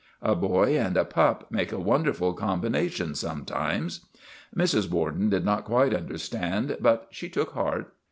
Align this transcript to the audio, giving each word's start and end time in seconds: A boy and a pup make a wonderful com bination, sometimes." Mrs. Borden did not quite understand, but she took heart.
A 0.23 0.33
boy 0.33 0.75
and 0.79 0.97
a 0.97 1.05
pup 1.05 1.45
make 1.51 1.71
a 1.71 1.77
wonderful 1.79 2.33
com 2.33 2.63
bination, 2.63 3.15
sometimes." 3.15 4.07
Mrs. 4.57 4.89
Borden 4.89 5.29
did 5.29 5.45
not 5.45 5.63
quite 5.65 5.93
understand, 5.93 6.75
but 6.81 7.07
she 7.11 7.29
took 7.29 7.51
heart. 7.51 7.93